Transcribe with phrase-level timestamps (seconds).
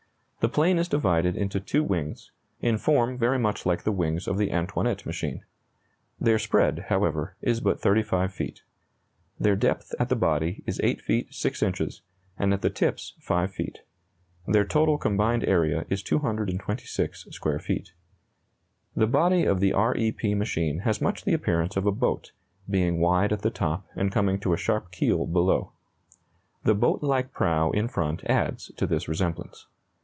[0.43, 4.39] The plane is divided into two wings, in form very much like the wings of
[4.39, 5.45] the Antoinette machine.
[6.19, 8.63] Their spread, however, is but 35 feet.
[9.39, 12.01] Their depth at the body is 8 feet 6 inches,
[12.39, 13.81] and at the tips, 5 feet.
[14.47, 17.93] Their total combined area is 226 square feet.
[18.95, 22.31] The body of the R E P machine has much the appearance of a boat,
[22.67, 25.73] being wide at the top and coming to a sharp keel below.
[26.63, 29.67] The boat like prow in front adds to this resemblance.